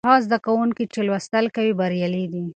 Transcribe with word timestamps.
هغه 0.07 0.19
زده 0.25 0.37
کوونکي 0.45 0.83
چې 0.93 0.99
لوستل 1.07 1.45
کوي 1.55 1.73
بریالي 1.79 2.25
دي. 2.33 2.45